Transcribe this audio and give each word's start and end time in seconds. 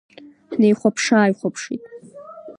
Ҳнеихәаԥшыааихәаԥшит. 0.51 1.83